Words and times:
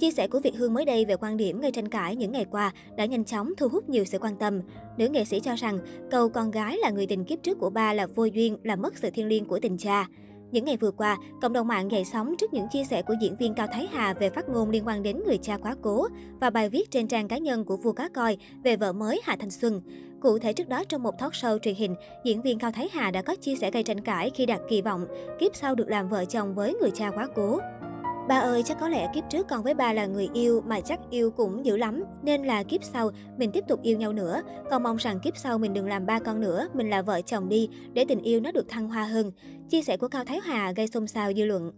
Chia 0.00 0.10
sẻ 0.10 0.26
của 0.26 0.40
Việt 0.40 0.56
Hương 0.56 0.74
mới 0.74 0.84
đây 0.84 1.04
về 1.04 1.16
quan 1.16 1.36
điểm 1.36 1.60
gây 1.60 1.72
tranh 1.72 1.88
cãi 1.88 2.16
những 2.16 2.32
ngày 2.32 2.46
qua 2.50 2.72
đã 2.96 3.04
nhanh 3.04 3.24
chóng 3.24 3.52
thu 3.56 3.68
hút 3.68 3.88
nhiều 3.88 4.04
sự 4.04 4.18
quan 4.18 4.36
tâm. 4.36 4.60
Nữ 4.96 5.08
nghệ 5.08 5.24
sĩ 5.24 5.40
cho 5.40 5.54
rằng 5.54 5.78
cầu 6.10 6.28
con 6.28 6.50
gái 6.50 6.76
là 6.78 6.90
người 6.90 7.06
tình 7.06 7.24
kiếp 7.24 7.42
trước 7.42 7.58
của 7.58 7.70
ba 7.70 7.92
là 7.92 8.06
vô 8.06 8.24
duyên, 8.24 8.56
là 8.62 8.76
mất 8.76 8.98
sự 8.98 9.10
thiêng 9.10 9.26
liêng 9.26 9.44
của 9.44 9.58
tình 9.58 9.78
cha. 9.78 10.06
Những 10.50 10.64
ngày 10.64 10.76
vừa 10.76 10.90
qua, 10.90 11.16
cộng 11.42 11.52
đồng 11.52 11.68
mạng 11.68 11.90
dậy 11.90 12.04
sóng 12.04 12.34
trước 12.38 12.52
những 12.52 12.66
chia 12.72 12.84
sẻ 12.84 13.02
của 13.02 13.14
diễn 13.20 13.36
viên 13.36 13.54
Cao 13.54 13.66
Thái 13.72 13.88
Hà 13.92 14.14
về 14.14 14.30
phát 14.30 14.48
ngôn 14.48 14.70
liên 14.70 14.86
quan 14.86 15.02
đến 15.02 15.22
người 15.26 15.38
cha 15.38 15.56
quá 15.56 15.76
cố 15.82 16.06
và 16.40 16.50
bài 16.50 16.68
viết 16.68 16.90
trên 16.90 17.08
trang 17.08 17.28
cá 17.28 17.38
nhân 17.38 17.64
của 17.64 17.76
vua 17.76 17.92
cá 17.92 18.08
coi 18.08 18.36
về 18.64 18.76
vợ 18.76 18.92
mới 18.92 19.20
Hà 19.24 19.36
Thanh 19.36 19.50
Xuân. 19.50 19.80
Cụ 20.20 20.38
thể 20.38 20.52
trước 20.52 20.68
đó 20.68 20.84
trong 20.88 21.02
một 21.02 21.18
talk 21.18 21.32
show 21.32 21.58
truyền 21.58 21.74
hình, 21.74 21.94
diễn 22.24 22.42
viên 22.42 22.58
Cao 22.58 22.72
Thái 22.72 22.88
Hà 22.92 23.10
đã 23.10 23.22
có 23.22 23.36
chia 23.36 23.54
sẻ 23.56 23.70
gây 23.70 23.82
tranh 23.82 24.00
cãi 24.00 24.30
khi 24.34 24.46
đặt 24.46 24.60
kỳ 24.68 24.82
vọng 24.82 25.06
kiếp 25.40 25.56
sau 25.56 25.74
được 25.74 25.88
làm 25.88 26.08
vợ 26.08 26.24
chồng 26.24 26.54
với 26.54 26.74
người 26.74 26.90
cha 26.94 27.10
quá 27.10 27.28
cố. 27.34 27.60
Ba 28.28 28.38
ơi, 28.38 28.62
chắc 28.62 28.80
có 28.80 28.88
lẽ 28.88 29.10
kiếp 29.14 29.24
trước 29.30 29.48
con 29.48 29.62
với 29.62 29.74
ba 29.74 29.92
là 29.92 30.06
người 30.06 30.28
yêu 30.34 30.62
mà 30.66 30.80
chắc 30.80 31.00
yêu 31.10 31.30
cũng 31.30 31.66
dữ 31.66 31.76
lắm. 31.76 32.04
Nên 32.22 32.44
là 32.44 32.62
kiếp 32.62 32.84
sau 32.84 33.10
mình 33.38 33.50
tiếp 33.52 33.64
tục 33.68 33.82
yêu 33.82 33.96
nhau 33.96 34.12
nữa. 34.12 34.42
Con 34.70 34.82
mong 34.82 34.96
rằng 34.96 35.20
kiếp 35.20 35.36
sau 35.36 35.58
mình 35.58 35.74
đừng 35.74 35.88
làm 35.88 36.06
ba 36.06 36.18
con 36.18 36.40
nữa, 36.40 36.68
mình 36.74 36.90
là 36.90 37.02
vợ 37.02 37.20
chồng 37.20 37.48
đi 37.48 37.68
để 37.92 38.04
tình 38.08 38.22
yêu 38.22 38.40
nó 38.40 38.52
được 38.52 38.68
thăng 38.68 38.88
hoa 38.88 39.04
hơn. 39.04 39.32
Chia 39.68 39.82
sẻ 39.82 39.96
của 39.96 40.08
Cao 40.08 40.24
Thái 40.24 40.40
Hà 40.44 40.72
gây 40.72 40.86
xôn 40.86 41.06
xao 41.06 41.32
dư 41.32 41.44
luận. 41.44 41.72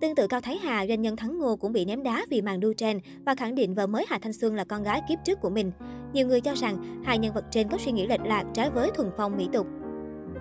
Tương 0.00 0.14
tự 0.14 0.26
Cao 0.26 0.40
Thái 0.40 0.58
Hà, 0.58 0.86
doanh 0.86 1.02
nhân 1.02 1.16
Thắng 1.16 1.38
Ngô 1.38 1.56
cũng 1.56 1.72
bị 1.72 1.84
ném 1.84 2.02
đá 2.02 2.26
vì 2.30 2.42
màn 2.42 2.60
đu 2.60 2.72
trend 2.72 3.02
và 3.26 3.34
khẳng 3.34 3.54
định 3.54 3.74
vợ 3.74 3.86
mới 3.86 4.04
Hà 4.08 4.18
Thanh 4.18 4.32
Xuân 4.32 4.54
là 4.54 4.64
con 4.64 4.82
gái 4.82 5.02
kiếp 5.08 5.18
trước 5.24 5.40
của 5.40 5.50
mình. 5.50 5.72
Nhiều 6.12 6.26
người 6.26 6.40
cho 6.40 6.54
rằng 6.54 7.02
hai 7.04 7.18
nhân 7.18 7.34
vật 7.34 7.44
trên 7.50 7.68
có 7.68 7.78
suy 7.78 7.92
nghĩ 7.92 8.06
lệch 8.06 8.24
lạc 8.24 8.44
trái 8.54 8.70
với 8.70 8.90
thuần 8.94 9.10
phong 9.16 9.36
mỹ 9.36 9.48
tục. 9.52 9.66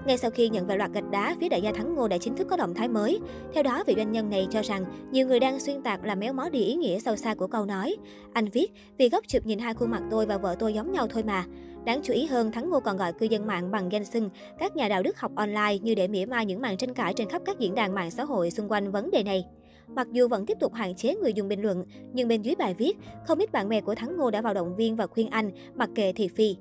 Ngay 0.05 0.18
sau 0.18 0.32
khi 0.32 0.50
nhận 0.50 0.68
về 0.68 0.77
loạt 0.77 0.91
gạch 0.94 1.12
đá, 1.12 1.36
phía 1.41 1.50
đại 1.50 1.62
gia 1.62 1.72
Thắng 1.72 1.95
Ngô 1.95 2.08
đã 2.08 2.18
chính 2.18 2.36
thức 2.36 2.48
có 2.50 2.58
động 2.58 2.73
thái 2.73 2.88
mới. 2.88 3.20
Theo 3.54 3.64
đó, 3.64 3.84
vị 3.88 3.94
doanh 3.98 4.12
nhân 4.12 4.30
này 4.30 4.48
cho 4.50 4.62
rằng 4.62 4.86
nhiều 5.12 5.28
người 5.28 5.40
đang 5.40 5.59
xuyên 5.59 5.81
tạc 5.81 6.05
làm 6.05 6.20
méo 6.20 6.34
mó 6.34 6.50
đi 6.50 6.64
ý 6.64 6.76
nghĩa 6.76 7.00
sâu 7.00 7.16
xa 7.16 7.36
của 7.36 7.48
câu 7.48 7.66
nói. 7.66 7.95
Anh 8.34 8.50
viết, 8.50 8.72
vì 8.98 9.09
góc 9.09 9.23
chụp 9.28 9.45
nhìn 9.45 9.59
hai 9.59 9.73
khuôn 9.73 9.91
mặt 9.91 10.02
tôi 10.12 10.26
và 10.26 10.38
vợ 10.38 10.55
tôi 10.59 10.73
giống 10.73 10.91
nhau 10.91 11.08
thôi 11.08 11.23
mà. 11.23 11.45
Đáng 11.86 12.02
chú 12.03 12.14
ý 12.14 12.26
hơn, 12.26 12.52
Thắng 12.52 12.70
Ngô 12.70 12.80
còn 12.80 12.98
gọi 12.98 13.14
cư 13.14 13.26
dân 13.26 13.48
mạng 13.48 13.72
bằng 13.72 13.92
danh 13.92 14.06
xưng 14.06 14.30
các 14.59 14.76
nhà 14.76 14.89
đạo 14.89 15.03
đức 15.03 15.20
học 15.20 15.31
online 15.36 15.78
như 15.81 15.95
để 15.95 16.08
mỉa 16.08 16.26
mai 16.26 16.45
những 16.45 16.61
màn 16.61 16.78
tranh 16.78 16.94
cãi 16.94 17.14
trên 17.14 17.30
khắp 17.30 17.42
các 17.45 17.59
diễn 17.59 17.76
đàn 17.76 17.95
mạng 17.95 18.11
xã 18.11 18.23
hội 18.23 18.52
xung 18.52 18.72
quanh 18.72 18.92
vấn 18.92 19.11
đề 19.11 19.23
này. 19.23 19.45
Mặc 19.88 20.08
dù 20.11 20.28
vẫn 20.28 20.45
tiếp 20.45 20.58
tục 20.59 20.73
hạn 20.73 20.95
chế 20.95 21.16
người 21.16 21.33
dùng 21.33 21.48
bình 21.48 21.61
luận, 21.61 21.86
nhưng 22.14 22.28
bên 22.28 22.42
dưới 22.42 22.56
bài 22.56 22.73
viết, 22.73 22.98
không 23.28 23.39
ít 23.39 23.52
bạn 23.52 23.70
bè 23.70 23.81
của 23.81 23.95
Thắng 23.95 24.17
Ngô 24.17 24.31
đã 24.31 24.42
vào 24.42 24.53
động 24.53 24.76
viên 24.76 24.95
và 24.95 25.08
khuyên 25.08 25.30
anh 25.30 25.52
mặc 25.76 25.89
kệ 25.95 26.14
thị 26.14 26.28
phi. 26.28 26.56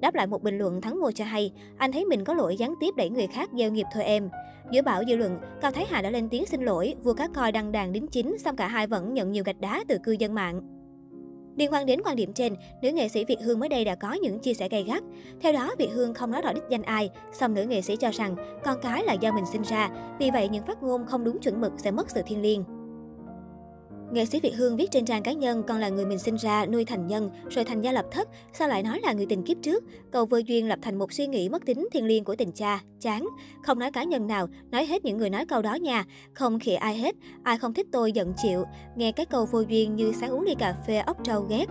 Đáp 0.00 0.14
lại 0.14 0.26
một 0.26 0.42
bình 0.42 0.58
luận, 0.58 0.80
Thắng 0.80 0.98
Ngô 0.98 1.12
cho 1.12 1.24
hay, 1.24 1.52
anh 1.76 1.92
thấy 1.92 2.04
mình 2.04 2.24
có 2.24 2.34
lỗi 2.34 2.56
gián 2.56 2.74
tiếp 2.80 2.94
đẩy 2.96 3.10
người 3.10 3.26
khác 3.26 3.50
gieo 3.58 3.70
nghiệp 3.70 3.86
thôi 3.94 4.04
em. 4.04 4.28
Giữa 4.72 4.82
bão 4.82 5.02
dư 5.08 5.16
luận, 5.16 5.38
Cao 5.60 5.70
Thái 5.70 5.86
Hà 5.90 6.02
đã 6.02 6.10
lên 6.10 6.28
tiếng 6.28 6.46
xin 6.46 6.62
lỗi, 6.62 6.94
vua 7.02 7.14
cá 7.14 7.28
coi 7.28 7.52
đăng 7.52 7.72
đàn 7.72 7.92
đính 7.92 8.06
chính, 8.06 8.38
xong 8.38 8.56
cả 8.56 8.68
hai 8.68 8.86
vẫn 8.86 9.14
nhận 9.14 9.32
nhiều 9.32 9.44
gạch 9.44 9.60
đá 9.60 9.84
từ 9.88 9.98
cư 10.04 10.12
dân 10.12 10.34
mạng. 10.34 10.60
Liên 11.56 11.72
quan 11.72 11.86
đến 11.86 12.00
quan 12.04 12.16
điểm 12.16 12.32
trên, 12.32 12.54
nữ 12.82 12.90
nghệ 12.90 13.08
sĩ 13.08 13.24
Việt 13.24 13.38
Hương 13.44 13.60
mới 13.60 13.68
đây 13.68 13.84
đã 13.84 13.94
có 13.94 14.12
những 14.12 14.38
chia 14.38 14.54
sẻ 14.54 14.68
gay 14.68 14.84
gắt. 14.84 15.02
Theo 15.40 15.52
đó, 15.52 15.74
Việt 15.78 15.90
Hương 15.92 16.14
không 16.14 16.30
nói 16.30 16.42
rõ 16.42 16.52
đích 16.52 16.62
danh 16.70 16.82
ai, 16.82 17.10
song 17.32 17.54
nữ 17.54 17.62
nghệ 17.62 17.82
sĩ 17.82 17.96
cho 17.96 18.10
rằng 18.10 18.36
con 18.64 18.78
cái 18.82 19.04
là 19.04 19.12
do 19.12 19.32
mình 19.32 19.46
sinh 19.46 19.62
ra, 19.62 19.90
vì 20.18 20.30
vậy 20.30 20.48
những 20.48 20.66
phát 20.66 20.82
ngôn 20.82 21.06
không 21.06 21.24
đúng 21.24 21.38
chuẩn 21.38 21.60
mực 21.60 21.72
sẽ 21.76 21.90
mất 21.90 22.10
sự 22.10 22.22
thiêng 22.26 22.42
liêng. 22.42 22.64
Nghệ 24.12 24.26
sĩ 24.26 24.40
Việt 24.40 24.54
Hương 24.56 24.76
viết 24.76 24.90
trên 24.90 25.04
trang 25.04 25.22
cá 25.22 25.32
nhân 25.32 25.62
con 25.62 25.78
là 25.78 25.88
người 25.88 26.06
mình 26.06 26.18
sinh 26.18 26.36
ra, 26.36 26.66
nuôi 26.66 26.84
thành 26.84 27.06
nhân, 27.06 27.30
rồi 27.50 27.64
thành 27.64 27.80
gia 27.80 27.92
lập 27.92 28.04
thất, 28.10 28.28
sao 28.52 28.68
lại 28.68 28.82
nói 28.82 29.00
là 29.02 29.12
người 29.12 29.26
tình 29.26 29.42
kiếp 29.42 29.56
trước? 29.62 29.84
Cầu 30.10 30.26
vô 30.26 30.36
duyên 30.36 30.68
lập 30.68 30.78
thành 30.82 30.98
một 30.98 31.12
suy 31.12 31.26
nghĩ 31.26 31.48
mất 31.48 31.66
tính 31.66 31.88
thiêng 31.92 32.04
liêng 32.04 32.24
của 32.24 32.36
tình 32.36 32.52
cha, 32.52 32.80
chán. 33.00 33.28
Không 33.62 33.78
nói 33.78 33.92
cá 33.92 34.04
nhân 34.04 34.26
nào, 34.26 34.48
nói 34.70 34.86
hết 34.86 35.04
những 35.04 35.18
người 35.18 35.30
nói 35.30 35.46
câu 35.46 35.62
đó 35.62 35.74
nha. 35.74 36.04
Không 36.32 36.58
khịa 36.58 36.74
ai 36.74 36.98
hết, 36.98 37.14
ai 37.42 37.58
không 37.58 37.74
thích 37.74 37.86
tôi 37.92 38.12
giận 38.12 38.32
chịu. 38.42 38.64
Nghe 38.96 39.12
cái 39.12 39.26
câu 39.26 39.46
vô 39.46 39.60
duyên 39.60 39.96
như 39.96 40.12
sáng 40.20 40.30
uống 40.30 40.42
ly 40.42 40.54
cà 40.58 40.74
phê 40.86 40.98
ốc 40.98 41.24
trâu 41.24 41.46
ghét. 41.50 41.66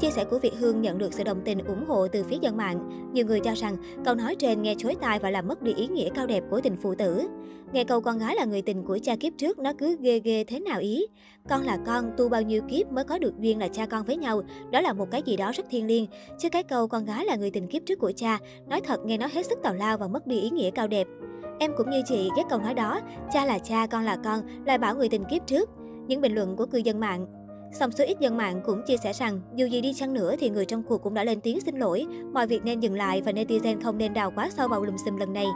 Chia 0.00 0.10
sẻ 0.10 0.24
của 0.24 0.38
Việt 0.38 0.52
Hương 0.58 0.80
nhận 0.80 0.98
được 0.98 1.14
sự 1.14 1.24
đồng 1.24 1.40
tình 1.44 1.58
ủng 1.58 1.84
hộ 1.88 2.08
từ 2.08 2.24
phía 2.24 2.36
dân 2.40 2.56
mạng. 2.56 3.10
Nhiều 3.12 3.26
người 3.26 3.40
cho 3.40 3.52
rằng 3.54 3.76
câu 4.04 4.14
nói 4.14 4.34
trên 4.34 4.62
nghe 4.62 4.74
chối 4.78 4.96
tai 5.00 5.18
và 5.18 5.30
làm 5.30 5.48
mất 5.48 5.62
đi 5.62 5.74
ý 5.74 5.86
nghĩa 5.86 6.08
cao 6.14 6.26
đẹp 6.26 6.44
của 6.50 6.60
tình 6.60 6.76
phụ 6.82 6.94
tử. 6.94 7.28
Nghe 7.72 7.84
câu 7.84 8.00
con 8.00 8.18
gái 8.18 8.34
là 8.34 8.44
người 8.44 8.62
tình 8.62 8.84
của 8.84 8.98
cha 9.02 9.16
kiếp 9.16 9.32
trước 9.38 9.58
nó 9.58 9.72
cứ 9.78 9.96
ghê 10.00 10.20
ghê 10.24 10.44
thế 10.44 10.60
nào 10.60 10.80
ý. 10.80 11.06
Con 11.48 11.62
là 11.62 11.78
con, 11.86 12.10
tu 12.16 12.28
bao 12.28 12.42
nhiêu 12.42 12.62
kiếp 12.68 12.92
mới 12.92 13.04
có 13.04 13.18
được 13.18 13.38
duyên 13.38 13.58
là 13.58 13.68
cha 13.68 13.86
con 13.86 14.04
với 14.04 14.16
nhau. 14.16 14.42
Đó 14.72 14.80
là 14.80 14.92
một 14.92 15.10
cái 15.10 15.22
gì 15.22 15.36
đó 15.36 15.52
rất 15.54 15.66
thiêng 15.70 15.86
liêng. 15.86 16.06
Chứ 16.38 16.48
cái 16.48 16.62
câu 16.62 16.88
con 16.88 17.04
gái 17.04 17.24
là 17.24 17.36
người 17.36 17.50
tình 17.50 17.66
kiếp 17.66 17.82
trước 17.86 17.98
của 17.98 18.12
cha, 18.16 18.38
nói 18.68 18.80
thật 18.80 19.00
nghe 19.04 19.18
nó 19.18 19.26
hết 19.32 19.46
sức 19.46 19.58
tào 19.62 19.74
lao 19.74 19.98
và 19.98 20.08
mất 20.08 20.26
đi 20.26 20.40
ý 20.40 20.50
nghĩa 20.50 20.70
cao 20.70 20.88
đẹp. 20.88 21.06
Em 21.58 21.72
cũng 21.76 21.90
như 21.90 22.02
chị 22.06 22.30
ghét 22.36 22.44
câu 22.50 22.58
nói 22.58 22.74
đó, 22.74 23.00
cha 23.32 23.44
là 23.44 23.58
cha, 23.58 23.86
con 23.86 24.04
là 24.04 24.16
con, 24.24 24.40
lại 24.66 24.78
bảo 24.78 24.94
người 24.94 25.08
tình 25.08 25.24
kiếp 25.30 25.46
trước. 25.46 25.70
Những 26.06 26.20
bình 26.20 26.34
luận 26.34 26.56
của 26.56 26.66
cư 26.66 26.78
dân 26.78 27.00
mạng 27.00 27.26
Song 27.72 27.92
số 27.92 28.04
ít 28.04 28.20
dân 28.20 28.36
mạng 28.36 28.60
cũng 28.64 28.82
chia 28.86 28.96
sẻ 28.96 29.12
rằng, 29.12 29.40
dù 29.54 29.66
gì 29.66 29.80
đi 29.80 29.92
chăng 29.94 30.14
nữa 30.14 30.34
thì 30.40 30.50
người 30.50 30.64
trong 30.64 30.82
cuộc 30.82 31.02
cũng 31.02 31.14
đã 31.14 31.24
lên 31.24 31.40
tiếng 31.40 31.60
xin 31.60 31.78
lỗi, 31.78 32.06
mọi 32.32 32.46
việc 32.46 32.64
nên 32.64 32.80
dừng 32.80 32.94
lại 32.94 33.22
và 33.22 33.32
netizen 33.32 33.80
không 33.82 33.98
nên 33.98 34.14
đào 34.14 34.32
quá 34.36 34.50
sâu 34.56 34.68
vào 34.68 34.84
lùm 34.84 34.96
xùm 35.04 35.16
lần 35.16 35.32
này. 35.32 35.46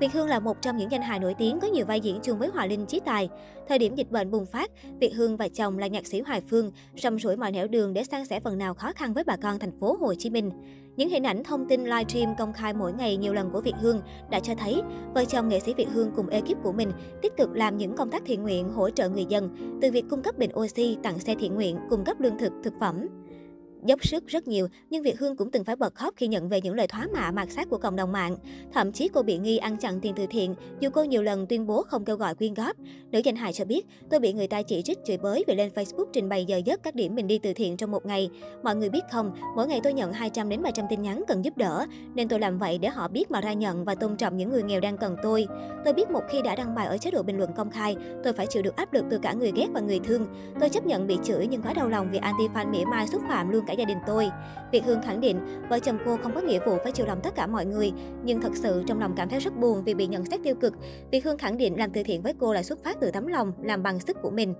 Việt 0.00 0.12
Hương 0.12 0.28
là 0.28 0.40
một 0.40 0.62
trong 0.62 0.76
những 0.76 0.90
danh 0.90 1.02
hài 1.02 1.18
nổi 1.18 1.34
tiếng 1.38 1.60
có 1.60 1.68
nhiều 1.68 1.86
vai 1.86 2.00
diễn 2.00 2.20
chung 2.22 2.38
với 2.38 2.48
Hòa 2.48 2.66
Linh 2.66 2.86
Chí 2.86 3.00
Tài. 3.00 3.28
Thời 3.68 3.78
điểm 3.78 3.94
dịch 3.94 4.10
bệnh 4.10 4.30
bùng 4.30 4.46
phát, 4.46 4.70
Việt 5.00 5.12
Hương 5.14 5.36
và 5.36 5.48
chồng 5.48 5.78
là 5.78 5.86
nhạc 5.86 6.06
sĩ 6.06 6.20
Hoài 6.20 6.40
Phương 6.50 6.72
rầm 6.96 7.18
rủi 7.18 7.36
mọi 7.36 7.52
nẻo 7.52 7.68
đường 7.68 7.94
để 7.94 8.04
san 8.04 8.26
sẻ 8.26 8.40
phần 8.40 8.58
nào 8.58 8.74
khó 8.74 8.92
khăn 8.92 9.14
với 9.14 9.24
bà 9.24 9.36
con 9.36 9.58
thành 9.58 9.80
phố 9.80 9.96
Hồ 10.00 10.14
Chí 10.14 10.30
Minh. 10.30 10.50
Những 10.96 11.08
hình 11.08 11.26
ảnh 11.26 11.44
thông 11.44 11.68
tin 11.68 11.84
livestream 11.84 12.36
công 12.38 12.52
khai 12.52 12.74
mỗi 12.74 12.92
ngày 12.92 13.16
nhiều 13.16 13.34
lần 13.34 13.50
của 13.50 13.60
Việt 13.60 13.74
Hương 13.80 14.02
đã 14.30 14.40
cho 14.40 14.54
thấy 14.54 14.82
vợ 15.14 15.24
chồng 15.24 15.48
nghệ 15.48 15.60
sĩ 15.60 15.74
Việt 15.74 15.88
Hương 15.92 16.10
cùng 16.16 16.28
ekip 16.28 16.62
của 16.62 16.72
mình 16.72 16.92
tích 17.22 17.36
cực 17.36 17.50
làm 17.52 17.76
những 17.76 17.96
công 17.96 18.10
tác 18.10 18.22
thiện 18.26 18.42
nguyện 18.42 18.72
hỗ 18.72 18.90
trợ 18.90 19.08
người 19.08 19.24
dân, 19.28 19.78
từ 19.82 19.90
việc 19.90 20.04
cung 20.10 20.22
cấp 20.22 20.38
bình 20.38 20.50
oxy, 20.58 20.96
tặng 21.02 21.18
xe 21.18 21.34
thiện 21.34 21.54
nguyện, 21.54 21.78
cung 21.90 22.04
cấp 22.04 22.20
lương 22.20 22.38
thực, 22.38 22.52
thực 22.64 22.72
phẩm. 22.80 23.08
Dốc 23.86 24.06
sức 24.06 24.26
rất 24.26 24.48
nhiều, 24.48 24.68
nhưng 24.90 25.02
Việt 25.02 25.18
Hương 25.18 25.36
cũng 25.36 25.50
từng 25.50 25.64
phải 25.64 25.76
bật 25.76 25.94
khóc 25.94 26.14
khi 26.16 26.26
nhận 26.26 26.48
về 26.48 26.60
những 26.60 26.74
lời 26.74 26.86
thoá 26.86 27.06
mạ 27.12 27.30
mạt 27.30 27.50
sát 27.50 27.68
của 27.70 27.78
cộng 27.78 27.96
đồng 27.96 28.12
mạng. 28.12 28.36
Thậm 28.72 28.92
chí 28.92 29.08
cô 29.08 29.22
bị 29.22 29.38
nghi 29.38 29.58
ăn 29.58 29.76
chặn 29.76 30.00
tiền 30.00 30.12
từ 30.16 30.26
thiện, 30.30 30.54
dù 30.80 30.90
cô 30.90 31.04
nhiều 31.04 31.22
lần 31.22 31.46
tuyên 31.46 31.66
bố 31.66 31.82
không 31.82 32.04
kêu 32.04 32.16
gọi 32.16 32.34
quyên 32.34 32.54
góp. 32.54 32.76
Nữ 33.10 33.20
danh 33.24 33.36
hài 33.36 33.52
cho 33.52 33.64
biết, 33.64 33.86
tôi 34.10 34.20
bị 34.20 34.32
người 34.32 34.46
ta 34.46 34.62
chỉ 34.62 34.82
trích 34.82 34.98
chửi 35.06 35.16
bới 35.16 35.44
vì 35.46 35.54
lên 35.54 35.70
Facebook 35.74 36.04
trình 36.12 36.28
bày 36.28 36.44
giờ 36.44 36.56
giấc 36.64 36.82
các 36.82 36.94
điểm 36.94 37.14
mình 37.14 37.26
đi 37.26 37.38
từ 37.38 37.52
thiện 37.52 37.76
trong 37.76 37.90
một 37.90 38.06
ngày. 38.06 38.30
Mọi 38.62 38.76
người 38.76 38.88
biết 38.88 39.04
không, 39.12 39.36
mỗi 39.56 39.66
ngày 39.66 39.80
tôi 39.82 39.92
nhận 39.92 40.12
200 40.12 40.48
đến 40.48 40.62
300 40.62 40.86
tin 40.90 41.02
nhắn 41.02 41.22
cần 41.28 41.44
giúp 41.44 41.56
đỡ, 41.56 41.86
nên 42.14 42.28
tôi 42.28 42.40
làm 42.40 42.58
vậy 42.58 42.78
để 42.78 42.88
họ 42.88 43.08
biết 43.08 43.30
mà 43.30 43.40
ra 43.40 43.52
nhận 43.52 43.84
và 43.84 43.94
tôn 43.94 44.16
trọng 44.16 44.36
những 44.36 44.50
người 44.50 44.62
nghèo 44.62 44.80
đang 44.80 44.98
cần 44.98 45.16
tôi. 45.22 45.46
Tôi 45.84 45.94
biết 45.94 46.10
một 46.10 46.22
khi 46.30 46.42
đã 46.42 46.56
đăng 46.56 46.74
bài 46.74 46.86
ở 46.86 46.98
chế 46.98 47.10
độ 47.10 47.22
bình 47.22 47.38
luận 47.38 47.50
công 47.56 47.70
khai, 47.70 47.96
tôi 48.24 48.32
phải 48.32 48.46
chịu 48.46 48.62
được 48.62 48.76
áp 48.76 48.92
lực 48.92 49.04
từ 49.10 49.18
cả 49.22 49.32
người 49.32 49.52
ghét 49.54 49.66
và 49.72 49.80
người 49.80 50.00
thương. 50.04 50.26
Tôi 50.60 50.68
chấp 50.68 50.86
nhận 50.86 51.06
bị 51.06 51.18
chửi 51.24 51.46
nhưng 51.46 51.62
quá 51.62 51.72
đau 51.74 51.88
lòng 51.88 52.08
vì 52.12 52.18
anti 52.18 52.44
fan 52.54 52.70
mỉa 52.70 52.84
mai 52.84 53.06
xúc 53.06 53.22
phạm 53.28 53.50
luôn 53.50 53.64
cả 53.66 53.71
cả 53.72 53.78
gia 53.78 53.84
đình 53.84 53.98
tôi. 54.06 54.30
Việt 54.72 54.84
Hương 54.84 55.02
khẳng 55.02 55.20
định, 55.20 55.40
vợ 55.70 55.78
chồng 55.78 55.98
cô 56.04 56.16
không 56.22 56.34
có 56.34 56.40
nghĩa 56.40 56.58
vụ 56.66 56.76
phải 56.82 56.92
chiều 56.92 57.06
lòng 57.06 57.20
tất 57.22 57.34
cả 57.34 57.46
mọi 57.46 57.66
người, 57.66 57.92
nhưng 58.24 58.40
thật 58.40 58.52
sự 58.54 58.82
trong 58.86 59.00
lòng 59.00 59.12
cảm 59.16 59.28
thấy 59.28 59.40
rất 59.40 59.60
buồn 59.60 59.84
vì 59.84 59.94
bị 59.94 60.06
nhận 60.06 60.24
xét 60.24 60.40
tiêu 60.44 60.54
cực. 60.54 60.74
Việt 61.10 61.24
Hương 61.24 61.38
khẳng 61.38 61.58
định 61.58 61.78
làm 61.78 61.90
từ 61.90 62.02
thiện 62.02 62.22
với 62.22 62.34
cô 62.40 62.52
là 62.52 62.62
xuất 62.62 62.84
phát 62.84 62.96
từ 63.00 63.10
tấm 63.10 63.26
lòng, 63.26 63.52
làm 63.62 63.82
bằng 63.82 64.00
sức 64.00 64.16
của 64.22 64.30
mình. 64.30 64.54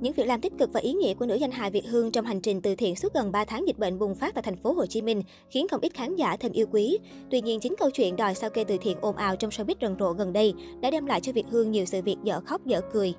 Những 0.00 0.12
việc 0.12 0.26
làm 0.26 0.40
tích 0.40 0.52
cực 0.58 0.72
và 0.72 0.80
ý 0.80 0.92
nghĩa 0.92 1.14
của 1.14 1.26
nữ 1.26 1.34
danh 1.34 1.50
hài 1.50 1.70
Việt 1.70 1.86
Hương 1.88 2.12
trong 2.12 2.24
hành 2.24 2.40
trình 2.40 2.60
từ 2.62 2.74
thiện 2.74 2.96
suốt 2.96 3.14
gần 3.14 3.32
3 3.32 3.44
tháng 3.44 3.66
dịch 3.66 3.78
bệnh 3.78 3.98
bùng 3.98 4.14
phát 4.14 4.34
tại 4.34 4.42
thành 4.42 4.56
phố 4.56 4.72
Hồ 4.72 4.86
Chí 4.86 5.02
Minh 5.02 5.22
khiến 5.50 5.68
không 5.68 5.80
ít 5.80 5.94
khán 5.94 6.16
giả 6.16 6.36
thêm 6.36 6.52
yêu 6.52 6.66
quý. 6.72 6.98
Tuy 7.30 7.40
nhiên, 7.40 7.60
chính 7.60 7.74
câu 7.78 7.90
chuyện 7.90 8.16
đòi 8.16 8.34
sao 8.34 8.50
kê 8.50 8.64
từ 8.64 8.76
thiện 8.80 8.98
ồn 9.00 9.16
ào 9.16 9.36
trong 9.36 9.50
showbiz 9.50 9.74
rần 9.80 9.96
rộ 9.98 10.12
gần 10.12 10.32
đây 10.32 10.54
đã 10.80 10.90
đem 10.90 11.06
lại 11.06 11.20
cho 11.20 11.32
Việt 11.32 11.46
Hương 11.50 11.70
nhiều 11.70 11.84
sự 11.84 12.02
việc 12.02 12.16
dở 12.24 12.40
khóc 12.40 12.66
dở 12.66 12.80
cười. 12.92 13.14